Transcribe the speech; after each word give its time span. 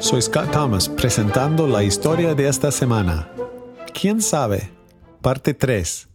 Soy 0.00 0.22
Scott 0.22 0.50
Thomas 0.50 0.88
presentando 0.88 1.66
la 1.66 1.84
historia 1.84 2.34
de 2.34 2.48
esta 2.48 2.72
semana. 2.72 3.28
¿Quién 3.92 4.22
sabe? 4.22 4.72
Parte 5.20 5.52
3. 5.52 6.08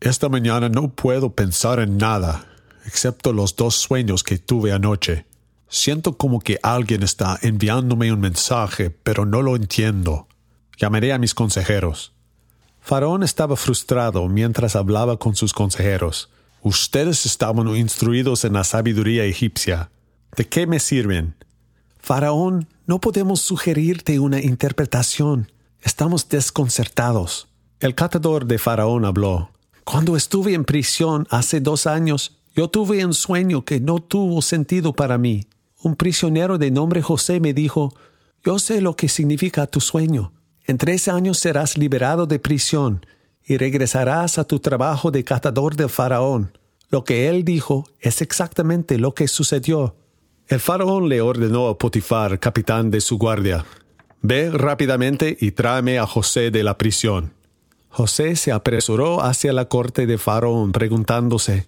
Esta 0.00 0.28
mañana 0.28 0.68
no 0.68 0.88
puedo 0.88 1.32
pensar 1.32 1.78
en 1.78 1.98
nada, 1.98 2.46
excepto 2.84 3.32
los 3.32 3.54
dos 3.54 3.76
sueños 3.76 4.24
que 4.24 4.38
tuve 4.38 4.72
anoche. 4.72 5.24
Siento 5.68 6.16
como 6.16 6.40
que 6.40 6.58
alguien 6.64 7.04
está 7.04 7.38
enviándome 7.42 8.12
un 8.12 8.18
mensaje, 8.18 8.90
pero 8.90 9.24
no 9.24 9.40
lo 9.40 9.54
entiendo. 9.54 10.26
Llamaré 10.76 11.12
a 11.12 11.18
mis 11.18 11.32
consejeros. 11.32 12.12
Faraón 12.80 13.22
estaba 13.22 13.54
frustrado 13.54 14.26
mientras 14.26 14.74
hablaba 14.74 15.16
con 15.16 15.36
sus 15.36 15.52
consejeros. 15.52 16.28
Ustedes 16.60 17.24
estaban 17.24 17.68
instruidos 17.76 18.44
en 18.44 18.54
la 18.54 18.64
sabiduría 18.64 19.22
egipcia. 19.24 19.90
¿De 20.36 20.48
qué 20.48 20.66
me 20.66 20.80
sirven? 20.80 21.36
Faraón, 22.06 22.68
no 22.86 23.00
podemos 23.00 23.40
sugerirte 23.40 24.20
una 24.20 24.40
interpretación. 24.40 25.50
Estamos 25.82 26.28
desconcertados. 26.28 27.48
El 27.80 27.96
catador 27.96 28.46
de 28.46 28.58
Faraón 28.58 29.04
habló. 29.04 29.50
Cuando 29.82 30.16
estuve 30.16 30.54
en 30.54 30.64
prisión 30.64 31.26
hace 31.30 31.60
dos 31.60 31.88
años, 31.88 32.38
yo 32.54 32.68
tuve 32.68 33.04
un 33.04 33.12
sueño 33.12 33.64
que 33.64 33.80
no 33.80 33.98
tuvo 33.98 34.40
sentido 34.40 34.92
para 34.92 35.18
mí. 35.18 35.48
Un 35.82 35.96
prisionero 35.96 36.58
de 36.58 36.70
nombre 36.70 37.02
José 37.02 37.40
me 37.40 37.52
dijo, 37.52 37.92
Yo 38.44 38.60
sé 38.60 38.80
lo 38.80 38.94
que 38.94 39.08
significa 39.08 39.66
tu 39.66 39.80
sueño. 39.80 40.32
En 40.64 40.78
tres 40.78 41.08
años 41.08 41.40
serás 41.40 41.76
liberado 41.76 42.28
de 42.28 42.38
prisión 42.38 43.04
y 43.44 43.56
regresarás 43.56 44.38
a 44.38 44.44
tu 44.44 44.60
trabajo 44.60 45.10
de 45.10 45.24
catador 45.24 45.74
del 45.74 45.88
faraón. 45.88 46.56
Lo 46.88 47.02
que 47.02 47.28
él 47.28 47.44
dijo 47.44 47.88
es 47.98 48.22
exactamente 48.22 48.96
lo 48.96 49.12
que 49.12 49.26
sucedió. 49.26 49.96
El 50.48 50.60
faraón 50.60 51.08
le 51.08 51.20
ordenó 51.20 51.68
a 51.68 51.76
Potifar, 51.76 52.38
capitán 52.38 52.90
de 52.90 53.00
su 53.00 53.18
guardia, 53.18 53.64
Ve 54.22 54.50
rápidamente 54.50 55.36
y 55.40 55.52
tráeme 55.52 55.98
a 55.98 56.06
José 56.06 56.50
de 56.50 56.64
la 56.64 56.78
prisión. 56.78 57.32
José 57.90 58.34
se 58.34 58.50
apresuró 58.50 59.22
hacia 59.22 59.52
la 59.52 59.66
corte 59.66 60.06
de 60.06 60.18
Faraón, 60.18 60.72
preguntándose, 60.72 61.66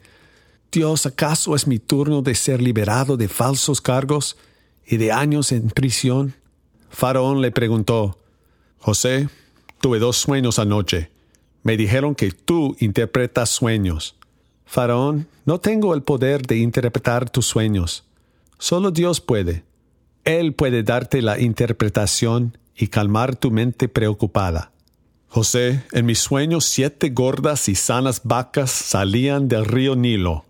Dios, 0.73 1.07
¿acaso 1.07 1.55
es 1.55 1.67
mi 1.67 1.79
turno 1.79 2.21
de 2.21 2.35
ser 2.35 2.61
liberado 2.61 3.17
de 3.17 3.29
falsos 3.29 3.81
cargos 3.81 4.37
y 4.85 4.97
de 4.97 5.13
años 5.13 5.53
en 5.53 5.71
prisión? 5.71 6.35
Faraón 6.91 7.43
le 7.43 7.53
preguntó, 7.53 8.19
José, 8.79 9.29
tuve 9.81 10.01
dos 10.01 10.17
sueños 10.17 10.59
anoche. 10.59 11.11
Me 11.63 11.77
dijeron 11.77 12.15
que 12.17 12.33
tú 12.33 12.77
interpretas 12.81 13.51
sueños. 13.51 14.17
Faraón, 14.67 15.29
no 15.45 15.61
tengo 15.61 15.95
el 15.95 16.03
poder 16.03 16.43
de 16.43 16.57
interpretar 16.57 17.31
tus 17.31 17.47
sueños. 17.47 18.08
Solo 18.59 18.91
Dios 18.91 19.21
puede. 19.21 19.65
Él 20.25 20.53
puede 20.53 20.83
darte 20.83 21.23
la 21.23 21.39
interpretación 21.39 22.59
y 22.77 22.89
calmar 22.89 23.37
tu 23.37 23.51
mente 23.51 23.89
preocupada. 23.89 24.73
José, 25.29 25.85
en 25.93 26.07
mis 26.07 26.19
sueños 26.19 26.65
siete 26.65 27.11
gordas 27.11 27.69
y 27.69 27.75
sanas 27.75 28.23
vacas 28.25 28.71
salían 28.71 29.49
del 29.49 29.65
río 29.65 29.95
Nilo 29.95 30.45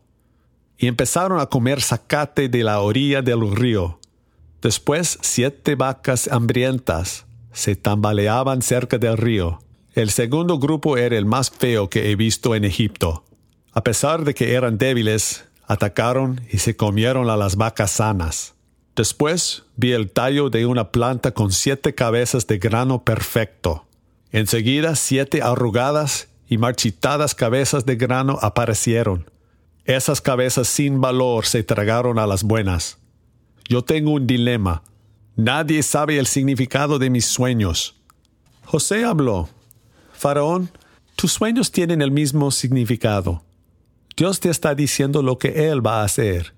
y 0.78 0.86
empezaron 0.86 1.40
a 1.40 1.46
comer 1.46 1.82
zacate 1.82 2.48
de 2.48 2.62
la 2.62 2.80
orilla 2.80 3.20
del 3.20 3.54
río. 3.54 3.98
Después 4.62 5.18
siete 5.20 5.74
vacas 5.74 6.28
hambrientas 6.28 7.26
se 7.52 7.74
tambaleaban 7.74 8.62
cerca 8.62 8.98
del 8.98 9.16
río. 9.16 9.58
El 9.94 10.10
segundo 10.10 10.58
grupo 10.58 10.96
era 10.96 11.18
el 11.18 11.26
más 11.26 11.50
feo 11.50 11.90
que 11.90 12.10
he 12.10 12.16
visto 12.16 12.54
en 12.54 12.64
Egipto. 12.64 13.24
A 13.72 13.82
pesar 13.82 14.24
de 14.24 14.34
que 14.34 14.54
eran 14.54 14.78
débiles, 14.78 15.47
Atacaron 15.68 16.40
y 16.50 16.58
se 16.58 16.76
comieron 16.76 17.28
a 17.28 17.36
las 17.36 17.56
vacas 17.56 17.90
sanas. 17.90 18.54
Después 18.96 19.64
vi 19.76 19.92
el 19.92 20.10
tallo 20.10 20.48
de 20.48 20.64
una 20.64 20.90
planta 20.90 21.32
con 21.32 21.52
siete 21.52 21.94
cabezas 21.94 22.46
de 22.46 22.58
grano 22.58 23.04
perfecto. 23.04 23.86
Enseguida 24.32 24.96
siete 24.96 25.42
arrugadas 25.42 26.28
y 26.48 26.56
marchitadas 26.56 27.34
cabezas 27.34 27.84
de 27.84 27.96
grano 27.96 28.38
aparecieron. 28.40 29.30
Esas 29.84 30.22
cabezas 30.22 30.68
sin 30.68 31.02
valor 31.02 31.44
se 31.44 31.62
tragaron 31.62 32.18
a 32.18 32.26
las 32.26 32.44
buenas. 32.44 32.96
Yo 33.68 33.84
tengo 33.84 34.12
un 34.12 34.26
dilema. 34.26 34.82
Nadie 35.36 35.82
sabe 35.82 36.18
el 36.18 36.26
significado 36.26 36.98
de 36.98 37.10
mis 37.10 37.26
sueños. 37.26 37.94
José 38.64 39.04
habló. 39.04 39.50
Faraón, 40.14 40.70
tus 41.14 41.32
sueños 41.32 41.70
tienen 41.70 42.00
el 42.00 42.10
mismo 42.10 42.50
significado. 42.50 43.42
Dios 44.18 44.40
te 44.40 44.50
está 44.50 44.74
diciendo 44.74 45.22
lo 45.22 45.38
que 45.38 45.70
Él 45.70 45.86
va 45.86 46.00
a 46.00 46.04
hacer. 46.04 46.52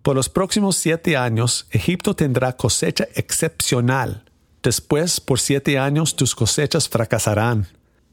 Por 0.00 0.16
los 0.16 0.30
próximos 0.30 0.76
siete 0.76 1.14
años, 1.14 1.66
Egipto 1.70 2.16
tendrá 2.16 2.56
cosecha 2.56 3.06
excepcional. 3.14 4.24
Después, 4.62 5.20
por 5.20 5.38
siete 5.38 5.78
años, 5.78 6.16
tus 6.16 6.34
cosechas 6.34 6.88
fracasarán. 6.88 7.66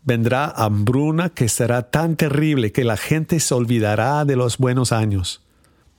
Vendrá 0.03 0.47
hambruna 0.53 1.29
que 1.29 1.47
será 1.47 1.89
tan 1.89 2.17
terrible 2.17 2.73
que 2.73 2.83
la 2.83 2.97
gente 2.97 3.39
se 3.39 3.53
olvidará 3.53 4.25
de 4.25 4.35
los 4.35 4.57
buenos 4.57 4.91
años. 4.91 5.43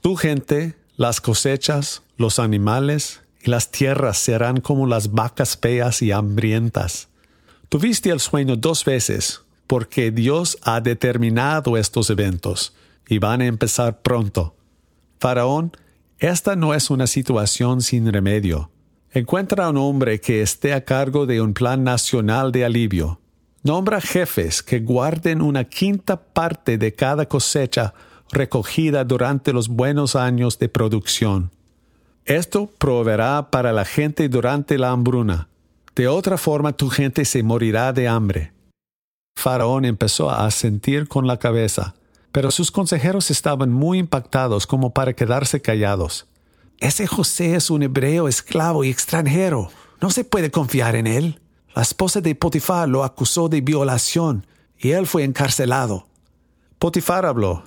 Tu 0.02 0.14
gente, 0.16 0.76
las 0.98 1.22
cosechas, 1.22 2.02
los 2.18 2.38
animales 2.38 3.22
y 3.40 3.48
las 3.48 3.70
tierras 3.70 4.18
serán 4.18 4.60
como 4.60 4.86
las 4.86 5.12
vacas 5.12 5.56
feas 5.56 6.02
y 6.02 6.12
hambrientas. 6.12 7.08
Tuviste 7.70 8.10
el 8.10 8.20
sueño 8.20 8.56
dos 8.56 8.84
veces, 8.84 9.40
porque 9.66 10.10
Dios 10.10 10.58
ha 10.60 10.82
determinado 10.82 11.78
estos 11.78 12.10
eventos 12.10 12.74
y 13.10 13.18
van 13.18 13.42
a 13.42 13.46
empezar 13.46 14.00
pronto. 14.02 14.54
Faraón, 15.18 15.72
esta 16.18 16.54
no 16.54 16.74
es 16.74 16.90
una 16.90 17.08
situación 17.08 17.82
sin 17.82 18.10
remedio. 18.10 18.70
Encuentra 19.10 19.66
a 19.66 19.70
un 19.70 19.78
hombre 19.78 20.20
que 20.20 20.42
esté 20.42 20.72
a 20.72 20.84
cargo 20.84 21.26
de 21.26 21.42
un 21.42 21.52
plan 21.52 21.82
nacional 21.82 22.52
de 22.52 22.64
alivio. 22.64 23.20
Nombra 23.64 24.00
jefes 24.00 24.62
que 24.62 24.78
guarden 24.78 25.42
una 25.42 25.64
quinta 25.64 26.22
parte 26.22 26.78
de 26.78 26.94
cada 26.94 27.26
cosecha 27.26 27.94
recogida 28.30 29.02
durante 29.04 29.52
los 29.52 29.68
buenos 29.68 30.14
años 30.14 30.60
de 30.60 30.68
producción. 30.68 31.50
Esto 32.24 32.70
proveerá 32.78 33.50
para 33.50 33.72
la 33.72 33.84
gente 33.84 34.28
durante 34.28 34.78
la 34.78 34.92
hambruna. 34.92 35.48
De 35.96 36.06
otra 36.06 36.38
forma 36.38 36.74
tu 36.74 36.88
gente 36.88 37.24
se 37.24 37.42
morirá 37.42 37.92
de 37.92 38.06
hambre. 38.06 38.52
Faraón 39.34 39.84
empezó 39.84 40.30
a 40.30 40.46
asentir 40.46 41.08
con 41.08 41.26
la 41.26 41.38
cabeza 41.38 41.96
pero 42.32 42.50
sus 42.50 42.70
consejeros 42.70 43.30
estaban 43.30 43.70
muy 43.70 43.98
impactados 43.98 44.66
como 44.66 44.92
para 44.92 45.12
quedarse 45.12 45.60
callados. 45.60 46.26
Ese 46.78 47.06
José 47.06 47.56
es 47.56 47.70
un 47.70 47.82
hebreo 47.82 48.28
esclavo 48.28 48.84
y 48.84 48.90
extranjero. 48.90 49.70
No 50.00 50.10
se 50.10 50.24
puede 50.24 50.50
confiar 50.50 50.96
en 50.96 51.06
él. 51.06 51.40
La 51.74 51.82
esposa 51.82 52.20
de 52.20 52.34
Potifar 52.34 52.88
lo 52.88 53.04
acusó 53.04 53.48
de 53.48 53.60
violación 53.60 54.46
y 54.78 54.92
él 54.92 55.06
fue 55.06 55.24
encarcelado. 55.24 56.06
Potifar 56.78 57.26
habló. 57.26 57.64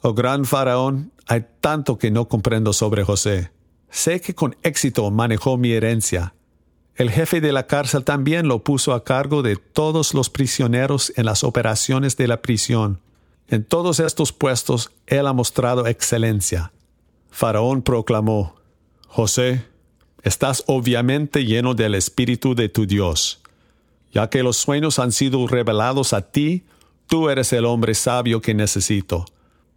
Oh 0.00 0.14
gran 0.14 0.44
faraón, 0.44 1.12
hay 1.26 1.46
tanto 1.60 1.98
que 1.98 2.10
no 2.10 2.28
comprendo 2.28 2.72
sobre 2.72 3.04
José. 3.04 3.52
Sé 3.90 4.20
que 4.20 4.34
con 4.34 4.56
éxito 4.62 5.10
manejó 5.10 5.56
mi 5.56 5.72
herencia. 5.72 6.34
El 6.96 7.10
jefe 7.10 7.40
de 7.40 7.52
la 7.52 7.68
cárcel 7.68 8.02
también 8.02 8.48
lo 8.48 8.64
puso 8.64 8.92
a 8.92 9.04
cargo 9.04 9.42
de 9.42 9.54
todos 9.56 10.14
los 10.14 10.30
prisioneros 10.30 11.12
en 11.16 11.26
las 11.26 11.44
operaciones 11.44 12.16
de 12.16 12.26
la 12.26 12.42
prisión. 12.42 13.00
En 13.48 13.64
todos 13.64 13.98
estos 13.98 14.32
puestos 14.32 14.90
él 15.06 15.26
ha 15.26 15.32
mostrado 15.32 15.86
excelencia. 15.86 16.70
Faraón 17.30 17.80
proclamó, 17.82 18.56
José, 19.06 19.64
estás 20.22 20.64
obviamente 20.66 21.46
lleno 21.46 21.74
del 21.74 21.94
Espíritu 21.94 22.54
de 22.54 22.68
tu 22.68 22.86
Dios. 22.86 23.40
Ya 24.12 24.28
que 24.28 24.42
los 24.42 24.58
sueños 24.58 24.98
han 24.98 25.12
sido 25.12 25.46
revelados 25.46 26.12
a 26.12 26.30
ti, 26.30 26.64
tú 27.06 27.30
eres 27.30 27.52
el 27.54 27.64
hombre 27.64 27.94
sabio 27.94 28.42
que 28.42 28.52
necesito. 28.52 29.24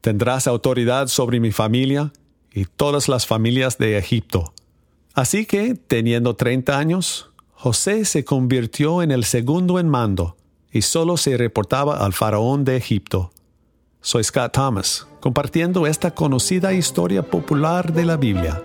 Tendrás 0.01 0.47
autoridad 0.47 1.07
sobre 1.07 1.39
mi 1.39 1.51
familia 1.51 2.11
y 2.53 2.65
todas 2.65 3.07
las 3.07 3.25
familias 3.25 3.77
de 3.77 3.97
Egipto. 3.97 4.53
Así 5.13 5.45
que, 5.45 5.75
teniendo 5.75 6.35
treinta 6.35 6.77
años, 6.77 7.29
José 7.53 8.03
se 8.03 8.25
convirtió 8.25 9.01
en 9.01 9.11
el 9.11 9.23
segundo 9.23 9.79
en 9.79 9.87
mando 9.87 10.35
y 10.71 10.81
solo 10.81 11.15
se 11.15 11.37
reportaba 11.37 12.03
al 12.03 12.11
faraón 12.11 12.65
de 12.65 12.75
Egipto. 12.75 13.31
Soy 14.03 14.23
Scott 14.23 14.53
Thomas, 14.53 15.05
compartiendo 15.19 15.85
esta 15.85 16.09
conocida 16.09 16.73
historia 16.73 17.21
popular 17.21 17.93
de 17.93 18.03
la 18.03 18.17
Biblia. 18.17 18.63